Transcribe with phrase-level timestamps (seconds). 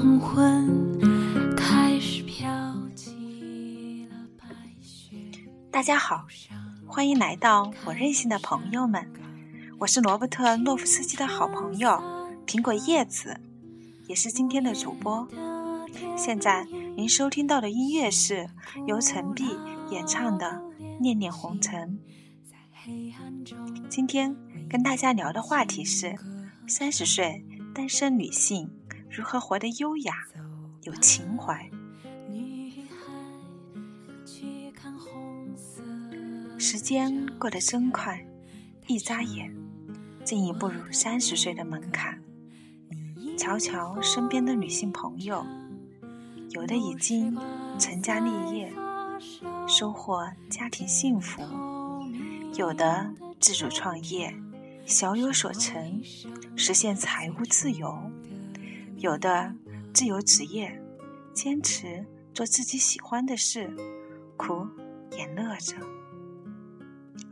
[0.00, 2.48] 黄昏开始飘
[2.94, 4.46] 起了白
[4.80, 5.14] 雪。
[5.70, 6.26] 大家好，
[6.86, 9.06] 欢迎来到我任性的朋友们，
[9.78, 12.02] 我是罗伯特诺夫斯基的好朋友
[12.46, 13.38] 苹果叶子，
[14.06, 15.28] 也是今天的主播。
[16.16, 16.64] 现在
[16.96, 18.48] 您收听到的音乐是
[18.86, 19.44] 由陈碧
[19.90, 20.46] 演唱的
[20.98, 22.00] 《念念红尘》。
[23.90, 24.34] 今天
[24.66, 26.16] 跟大家聊的话题是
[26.66, 28.70] 三十岁单身女性
[29.10, 30.24] 如何活得优雅、
[30.82, 31.68] 有情怀。
[36.56, 38.24] 时间过得真快，
[38.86, 39.52] 一眨眼，
[40.24, 42.22] 竟已步入三十岁的门槛。
[43.36, 45.44] 瞧瞧身边的女性朋友，
[46.50, 47.36] 有的已经
[47.78, 48.72] 成家立业，
[49.66, 51.42] 收获家庭幸福。
[52.54, 54.32] 有的自主创业，
[54.84, 56.00] 小有所成，
[56.54, 57.88] 实现财务自由；
[59.00, 59.54] 有的
[59.94, 60.78] 自由职业，
[61.32, 63.74] 坚持做自己喜欢的事，
[64.36, 64.68] 苦
[65.12, 65.74] 也乐着。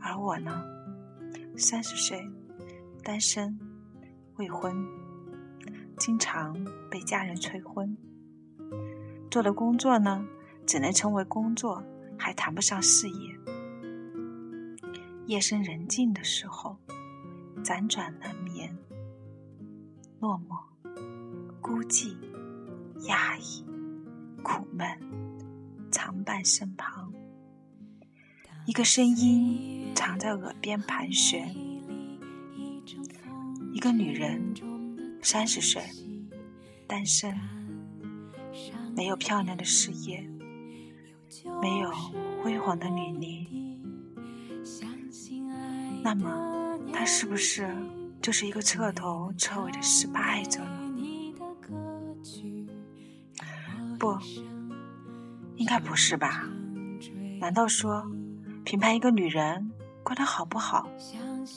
[0.01, 0.63] 而我呢，
[1.55, 2.27] 三十岁，
[3.03, 3.59] 单身，
[4.37, 4.83] 未婚，
[5.99, 6.57] 经常
[6.89, 7.95] 被家人催婚。
[9.29, 10.25] 做的工作呢，
[10.65, 11.83] 只能称为工作，
[12.17, 13.35] 还谈不上事业。
[15.27, 16.77] 夜深人静的时候，
[17.63, 18.75] 辗转难眠，
[20.19, 20.57] 落寞、
[21.89, 22.15] 寂、
[23.07, 23.65] 压抑、
[24.43, 24.87] 苦闷，
[25.91, 27.11] 常伴身旁。
[28.67, 31.53] 一个声音常在耳边盘旋。
[33.73, 34.53] 一个女人，
[35.23, 35.81] 三十岁，
[36.87, 37.35] 单身，
[38.95, 40.23] 没有漂亮的事业，
[41.61, 41.91] 没有
[42.43, 43.47] 辉煌的履历。
[46.03, 47.75] 那么，他是不是
[48.21, 50.88] 就是一个彻头彻尾的失败者呢？
[53.99, 54.17] 不，
[55.57, 56.49] 应该不是吧？
[57.39, 58.09] 难道说，
[58.63, 59.71] 评判一个女人
[60.03, 60.89] 过得好不好，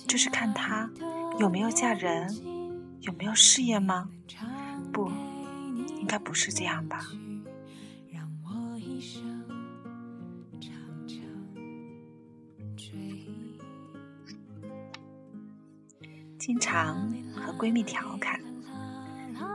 [0.08, 0.91] 就是看她
[1.38, 2.28] 有没有嫁人，
[3.02, 4.10] 有没有事业吗？
[4.92, 5.08] 不，
[6.00, 7.06] 应该不是这样吧？
[16.38, 18.41] 经常和闺蜜调侃，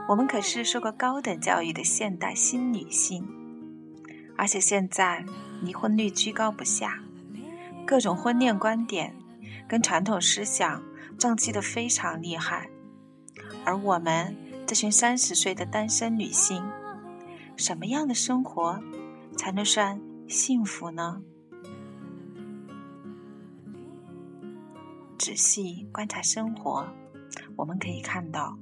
[0.08, 3.28] 我们可是受过高等教育的现代新女性，
[4.38, 5.22] 而且现在
[5.60, 6.98] 离婚率居高不下，
[7.86, 9.14] 各种婚恋观点
[9.68, 10.82] 跟传统思想
[11.18, 12.70] 撞击的非常厉害。
[13.66, 14.34] 而我们
[14.66, 16.64] 这群三十岁的单身女性，
[17.54, 18.82] 什么样的生活
[19.36, 21.20] 才能算幸福呢？
[25.18, 26.88] 仔细观察生活，
[27.56, 28.56] 我们可以看到，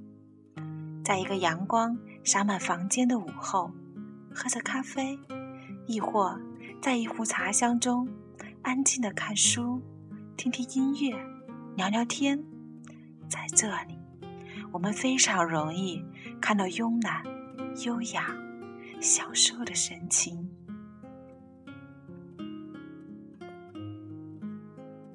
[1.07, 3.71] 在一个阳光洒满房间的午后，
[4.35, 5.17] 喝着咖啡，
[5.87, 6.37] 亦或
[6.83, 8.09] 在一壶茶香中
[8.63, 9.81] 安静的看书、
[10.37, 11.17] 听听音乐、
[11.77, 12.43] 聊聊天，
[13.29, 13.97] 在这里，
[14.73, 16.05] 我们非常容易
[16.41, 17.23] 看到慵懒、
[17.85, 18.37] 优雅、
[19.01, 20.51] 享受的神情。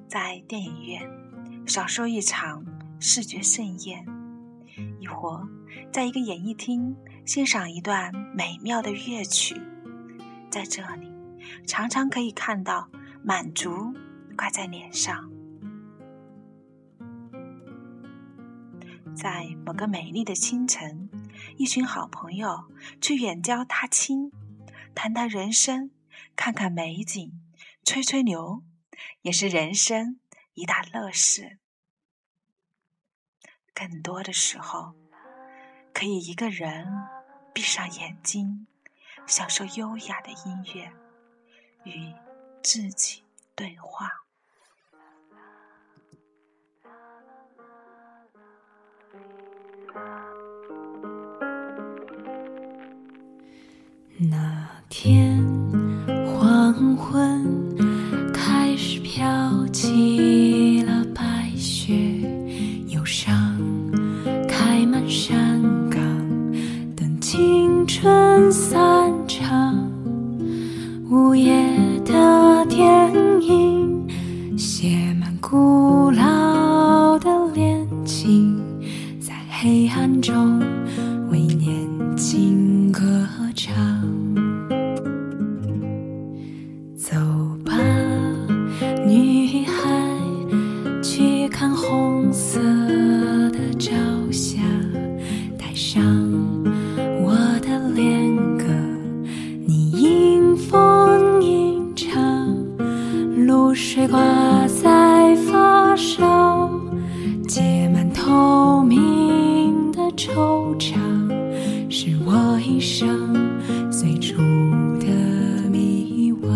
[0.08, 1.06] 在电影院。
[1.64, 2.64] 享受一场
[2.98, 4.04] 视觉盛宴，
[5.02, 5.44] 亦或
[5.90, 6.96] 在一个演艺厅
[7.26, 9.60] 欣赏一段美妙的乐曲，
[10.48, 11.10] 在这里
[11.66, 12.88] 常常可以看到
[13.24, 13.92] 满足
[14.36, 15.28] 挂在脸上。
[19.16, 21.10] 在某个美丽的清晨，
[21.56, 22.70] 一群好朋友
[23.00, 24.30] 去远郊踏青，
[24.94, 25.90] 谈谈人生，
[26.36, 27.32] 看看美景，
[27.84, 28.62] 吹吹牛，
[29.22, 30.20] 也是人生。
[30.54, 31.58] 一大乐事，
[33.74, 34.92] 更多的时候，
[35.92, 36.86] 可以一个人
[37.52, 38.66] 闭上眼睛，
[39.26, 40.92] 享受优雅的音乐，
[41.84, 42.14] 与
[42.62, 43.22] 自己
[43.54, 44.10] 对话。
[54.30, 55.42] 那天
[56.26, 57.61] 黄昏
[110.24, 113.34] 惆怅，是我一生
[113.90, 114.36] 最初
[115.00, 116.46] 的迷惘。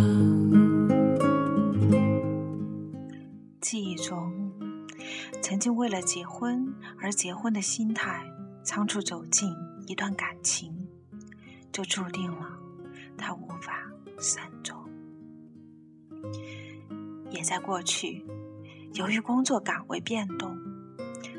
[3.61, 4.33] 记忆中，
[5.43, 8.25] 曾经为了结婚而结婚的心态，
[8.63, 9.53] 仓促走进
[9.89, 10.73] 一段感情，
[11.73, 12.47] 就注定了
[13.19, 13.83] 它无法
[14.17, 14.77] 善终。
[17.33, 18.25] 也在过去，
[18.95, 20.57] 由于工作岗位变动，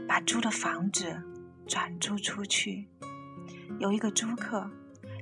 [0.05, 1.17] 把租的房子
[1.67, 2.87] 转租出去，
[3.79, 4.69] 由一个租客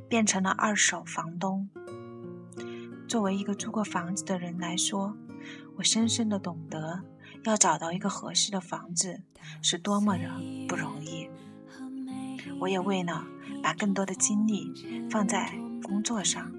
[0.08, 1.68] 变成了二手房东。
[3.08, 5.18] 作为一个租过房子的人来说，
[5.76, 7.02] 我深深的懂得，
[7.44, 9.24] 要找到一个合适的房子
[9.62, 10.30] 是多么的
[10.68, 11.28] 不容易。
[12.60, 13.26] 我也为了
[13.64, 14.72] 把更多的精力
[15.10, 15.52] 放在
[15.84, 16.52] 工作上。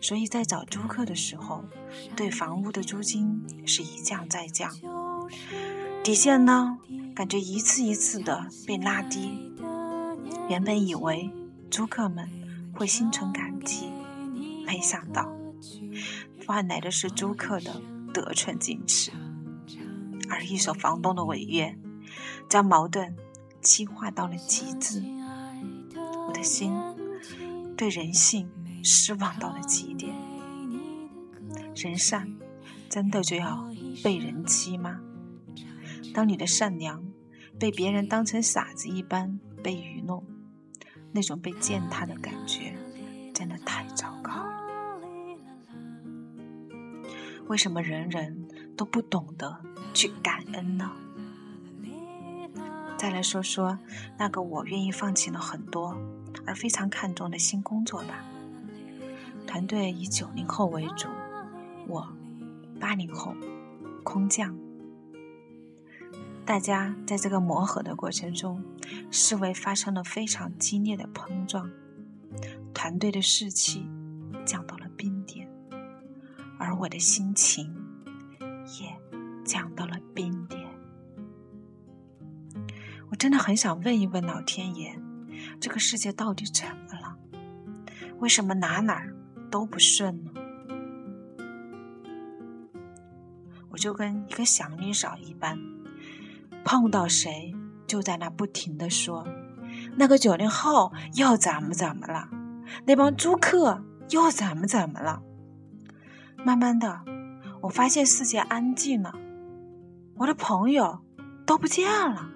[0.00, 1.64] 所以在找租客的时候，
[2.14, 4.70] 对房屋的租金是一降再降，
[6.04, 6.78] 底线呢，
[7.14, 9.52] 感觉一次一次的被拉低。
[10.48, 11.30] 原本以为
[11.70, 12.28] 租客们
[12.74, 13.88] 会心存感激，
[14.66, 15.32] 没想到
[16.46, 17.80] 换来的是租客的
[18.12, 19.12] 得寸进尺，
[20.28, 21.78] 而一手房东的违约，
[22.48, 23.14] 将矛盾
[23.60, 25.02] 激化到了极致。
[26.26, 26.72] 我的心
[27.76, 28.48] 对人性。
[28.84, 30.12] 失望到了极点，
[31.76, 32.28] 人善
[32.90, 33.64] 真的就要
[34.02, 34.98] 被人欺吗？
[36.12, 37.02] 当你的善良
[37.58, 40.24] 被别人当成傻子一般被愚弄，
[41.12, 42.74] 那种被践踏的感觉
[43.32, 44.52] 真的太糟糕了。
[47.48, 49.58] 为什么人人都不懂得
[49.92, 50.90] 去感恩呢？
[52.96, 53.78] 再来说说
[54.16, 55.96] 那个我愿意放弃了很多
[56.46, 58.24] 而非常看重的新工作吧。
[59.46, 61.08] 团队以九零后为主，
[61.88, 62.08] 我
[62.78, 63.34] 八零后，
[64.04, 64.61] 空降。
[66.44, 68.62] 大家在这个磨合的过程中，
[69.10, 71.70] 思维发生了非常激烈的碰撞，
[72.74, 73.88] 团队的士气
[74.44, 75.48] 降到了冰点，
[76.58, 77.72] 而我的心情
[78.80, 78.94] 也
[79.44, 80.60] 降到了冰点。
[83.08, 84.98] 我真的很想问一问老天爷，
[85.60, 87.16] 这个世界到底怎么了？
[88.18, 89.14] 为什么哪哪儿？
[89.50, 90.32] 都不顺呢，
[93.68, 95.58] 我就跟一个祥林嫂一般，
[96.64, 97.54] 碰到谁
[97.86, 99.26] 就在那不停的说，
[99.96, 102.28] 那个九零后又怎么怎么了，
[102.86, 105.22] 那帮租客又怎么怎么了。
[106.44, 107.04] 慢慢的，
[107.60, 109.12] 我发现世界安静了，
[110.16, 111.04] 我的朋友
[111.46, 112.28] 都不见了。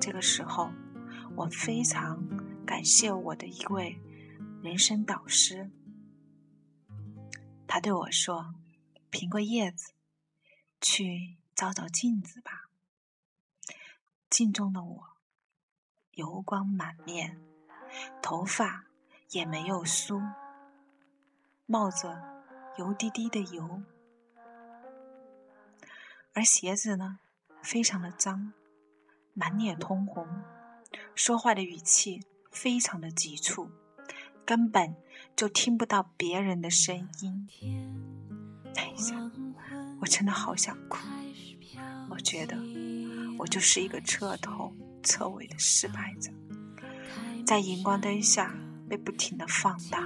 [0.00, 0.70] 这个时候，
[1.36, 2.22] 我非常。
[2.66, 4.00] 感谢我的一位
[4.62, 5.70] 人生导师，
[7.66, 8.54] 他对我说
[9.12, 9.92] ：“苹果叶子，
[10.84, 12.68] 去照照镜子吧。”
[14.28, 15.16] 镜中的我，
[16.12, 17.40] 油光满面，
[18.20, 18.84] 头发
[19.30, 20.20] 也没有梳，
[21.64, 22.44] 冒着
[22.76, 23.82] 油滴滴的油，
[26.34, 27.18] 而鞋子呢，
[27.62, 28.52] 非常的脏，
[29.32, 30.28] 满脸通红，
[31.14, 32.22] 说话的语气。
[32.54, 33.68] 非常的急促，
[34.46, 34.94] 根本
[35.34, 37.48] 就听不到别人的声音。
[38.72, 39.16] 等一下，
[40.00, 40.98] 我真的好想哭。
[42.10, 42.56] 我觉得
[43.38, 44.72] 我就是一个彻头
[45.02, 46.30] 彻尾的失败者，
[47.46, 48.54] 在荧光灯下
[48.88, 50.02] 被不停的放大。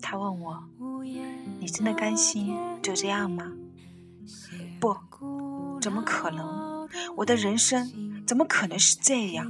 [0.00, 0.62] 他问我
[1.58, 3.52] ：“你真的甘心就这样吗？”
[4.80, 4.96] 不，
[5.80, 6.88] 怎么可能？
[7.16, 8.14] 我的人生。
[8.26, 9.48] 怎么可能是这样？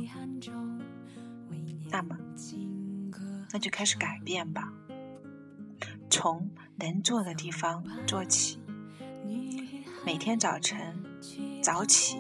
[1.91, 2.15] 那么，
[3.51, 4.71] 那就开始改变吧，
[6.17, 8.59] 从能做的地方做起。
[10.03, 11.05] 每天早晨
[11.63, 12.17] 早起，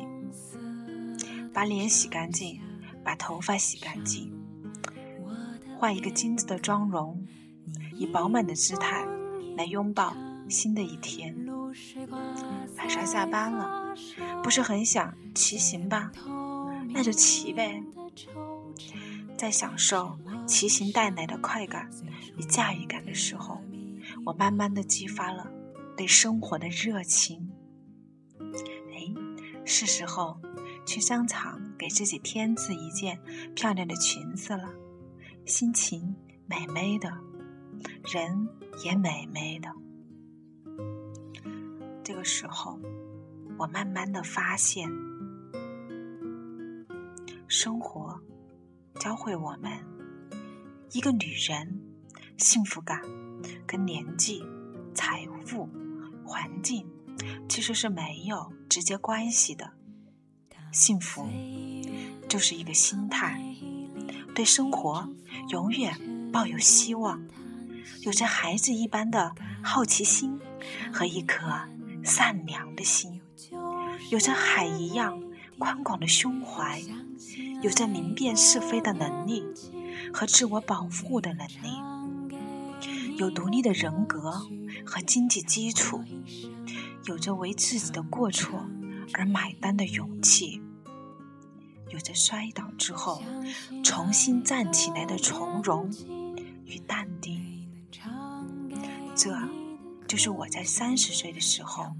[1.51, 2.61] 把脸洗干净，
[3.03, 4.31] 把头发洗干净，
[5.79, 7.27] 换一个精致的妆容，
[7.95, 9.07] 以饱满的姿态
[9.57, 10.15] 来拥抱
[10.47, 11.35] 新的一天。
[12.77, 13.95] 晚上下班了，
[14.43, 16.13] 不是很想骑行吧？
[16.91, 17.83] 那就骑呗，
[19.39, 21.91] 在享受骑行带来的快感
[22.37, 23.63] 与驾驭感的时候，
[24.27, 25.49] 我慢慢的激发了
[25.97, 27.49] 对生活的热情。
[28.41, 29.15] 哎，
[29.65, 30.37] 是时候
[30.85, 33.17] 去商场给自己添置一件
[33.55, 34.69] 漂亮的裙子了，
[35.45, 36.13] 心情
[36.45, 37.09] 美美的，
[38.13, 38.49] 人
[38.85, 39.73] 也美美的。
[42.03, 42.81] 这个时候，
[43.57, 44.91] 我慢慢的发现。
[47.47, 48.21] 生活
[48.99, 49.71] 教会我们，
[50.91, 51.81] 一个女人
[52.39, 53.01] 幸福感
[53.67, 54.45] 跟年纪、
[54.95, 55.69] 财富、
[56.25, 56.87] 环境
[57.49, 59.73] 其实是没有直接关系的。
[60.73, 61.29] 幸福
[62.29, 63.41] 就是一个心态，
[64.35, 65.09] 对生活
[65.51, 67.23] 永远抱有希望，
[68.03, 70.39] 有着孩子一般的好奇心
[70.93, 71.47] 和一颗
[72.05, 73.21] 善良的心，
[74.11, 75.23] 有着海一样
[75.59, 76.81] 宽广的胸怀。
[77.63, 79.43] 有着明辨是非的能力
[80.13, 81.81] 和自我保护的能力，
[83.17, 84.31] 有独立的人格
[84.85, 86.05] 和经济基础，
[87.07, 88.67] 有着为自己的过错
[89.15, 90.61] 而买单的勇气，
[91.89, 93.23] 有着摔倒之后
[93.83, 95.91] 重新站起来的从容
[96.65, 97.43] 与淡定。
[99.15, 99.35] 这
[100.07, 101.97] 就是我在三十岁的时候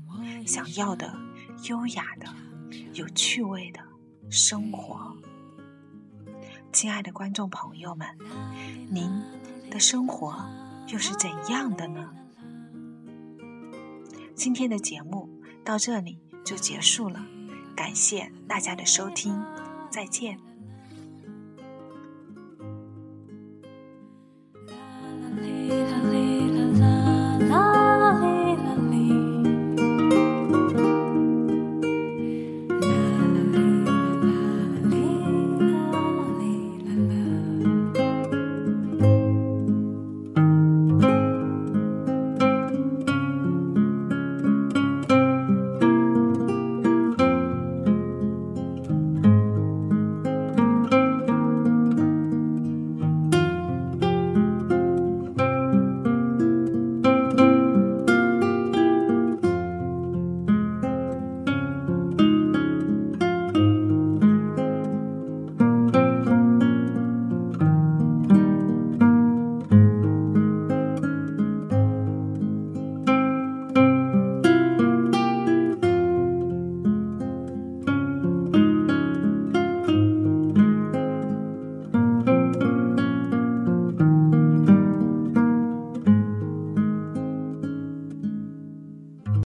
[0.47, 1.19] 想要的
[1.65, 2.27] 优雅的、
[2.93, 3.81] 有趣味的
[4.29, 5.17] 生活。
[6.73, 8.07] 亲爱的观众朋友们，
[8.91, 9.11] 您
[9.71, 10.45] 的生活
[10.89, 12.13] 又是怎样的呢？
[14.35, 15.29] 今天的节目
[15.65, 17.27] 到这里就结束了，
[17.75, 19.43] 感谢大家的收听，
[19.91, 20.39] 再见。